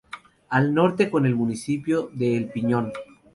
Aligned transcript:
Al 0.49 0.73
norte, 0.73 1.11
con 1.11 1.27
el 1.27 1.35
municipio 1.35 2.09
de 2.11 2.35
El 2.35 2.47
Piñón. 2.49 2.91